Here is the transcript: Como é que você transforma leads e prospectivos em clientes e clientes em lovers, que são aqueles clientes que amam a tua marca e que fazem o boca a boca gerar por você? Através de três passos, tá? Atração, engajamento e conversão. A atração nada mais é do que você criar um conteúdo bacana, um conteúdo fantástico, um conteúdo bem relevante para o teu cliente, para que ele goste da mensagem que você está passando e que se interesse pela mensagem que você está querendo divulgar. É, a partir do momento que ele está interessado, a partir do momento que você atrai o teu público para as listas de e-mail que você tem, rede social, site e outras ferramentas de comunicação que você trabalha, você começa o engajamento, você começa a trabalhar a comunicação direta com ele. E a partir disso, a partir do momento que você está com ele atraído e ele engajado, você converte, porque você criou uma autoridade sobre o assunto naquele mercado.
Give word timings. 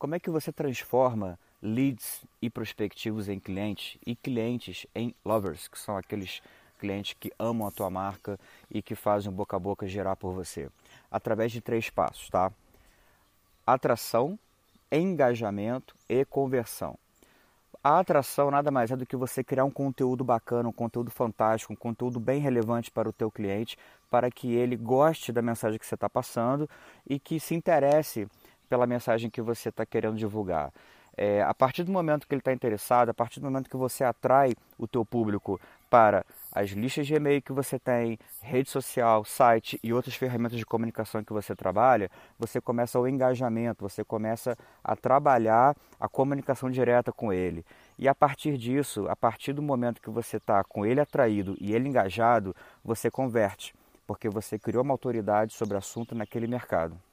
Como 0.00 0.14
é 0.14 0.18
que 0.18 0.30
você 0.30 0.50
transforma 0.50 1.38
leads 1.60 2.24
e 2.40 2.48
prospectivos 2.48 3.28
em 3.28 3.38
clientes 3.38 3.98
e 4.06 4.16
clientes 4.16 4.86
em 4.94 5.14
lovers, 5.22 5.68
que 5.68 5.78
são 5.78 5.94
aqueles 5.94 6.40
clientes 6.78 7.14
que 7.20 7.30
amam 7.38 7.68
a 7.68 7.70
tua 7.70 7.90
marca 7.90 8.40
e 8.70 8.80
que 8.80 8.94
fazem 8.94 9.30
o 9.30 9.34
boca 9.34 9.58
a 9.58 9.60
boca 9.60 9.86
gerar 9.86 10.16
por 10.16 10.32
você? 10.32 10.70
Através 11.10 11.52
de 11.52 11.60
três 11.60 11.90
passos, 11.90 12.30
tá? 12.30 12.50
Atração, 13.66 14.38
engajamento 14.90 15.94
e 16.08 16.24
conversão. 16.24 16.96
A 17.84 17.98
atração 17.98 18.50
nada 18.50 18.70
mais 18.70 18.90
é 18.90 18.96
do 18.96 19.04
que 19.04 19.16
você 19.16 19.44
criar 19.44 19.64
um 19.66 19.70
conteúdo 19.70 20.24
bacana, 20.24 20.68
um 20.68 20.72
conteúdo 20.72 21.10
fantástico, 21.10 21.74
um 21.74 21.76
conteúdo 21.76 22.18
bem 22.18 22.40
relevante 22.40 22.90
para 22.90 23.08
o 23.08 23.12
teu 23.12 23.30
cliente, 23.30 23.76
para 24.10 24.30
que 24.30 24.54
ele 24.54 24.76
goste 24.76 25.30
da 25.30 25.42
mensagem 25.42 25.78
que 25.78 25.86
você 25.86 25.94
está 25.94 26.08
passando 26.08 26.68
e 27.06 27.18
que 27.18 27.38
se 27.38 27.54
interesse 27.54 28.26
pela 28.70 28.86
mensagem 28.86 29.28
que 29.28 29.42
você 29.42 29.68
está 29.68 29.84
querendo 29.84 30.16
divulgar. 30.16 30.72
É, 31.16 31.42
a 31.42 31.52
partir 31.52 31.82
do 31.82 31.90
momento 31.90 32.26
que 32.26 32.32
ele 32.32 32.40
está 32.40 32.52
interessado, 32.52 33.10
a 33.10 33.14
partir 33.14 33.40
do 33.40 33.44
momento 33.44 33.68
que 33.68 33.76
você 33.76 34.04
atrai 34.04 34.54
o 34.78 34.86
teu 34.86 35.04
público 35.04 35.60
para 35.90 36.24
as 36.52 36.70
listas 36.70 37.06
de 37.06 37.14
e-mail 37.14 37.42
que 37.42 37.52
você 37.52 37.78
tem, 37.78 38.16
rede 38.40 38.70
social, 38.70 39.24
site 39.24 39.78
e 39.82 39.92
outras 39.92 40.14
ferramentas 40.14 40.56
de 40.56 40.64
comunicação 40.64 41.22
que 41.24 41.32
você 41.32 41.54
trabalha, 41.54 42.08
você 42.38 42.60
começa 42.60 42.98
o 42.98 43.08
engajamento, 43.08 43.82
você 43.82 44.04
começa 44.04 44.56
a 44.84 44.94
trabalhar 44.94 45.76
a 45.98 46.08
comunicação 46.08 46.70
direta 46.70 47.12
com 47.12 47.32
ele. 47.32 47.64
E 47.98 48.08
a 48.08 48.14
partir 48.14 48.56
disso, 48.56 49.06
a 49.08 49.16
partir 49.16 49.52
do 49.52 49.60
momento 49.60 50.00
que 50.00 50.10
você 50.10 50.36
está 50.36 50.62
com 50.62 50.86
ele 50.86 51.00
atraído 51.00 51.56
e 51.60 51.74
ele 51.74 51.88
engajado, 51.88 52.54
você 52.84 53.10
converte, 53.10 53.74
porque 54.06 54.28
você 54.28 54.58
criou 54.58 54.84
uma 54.84 54.94
autoridade 54.94 55.52
sobre 55.52 55.74
o 55.74 55.78
assunto 55.78 56.14
naquele 56.14 56.46
mercado. 56.46 57.00